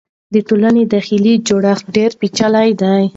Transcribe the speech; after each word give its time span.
د 0.33 0.35
ټولنې 0.47 0.83
داخلي 0.93 1.33
جوړښت 1.47 1.85
ډېر 1.95 2.11
پېچلی 2.19 2.69
دی. 2.81 3.01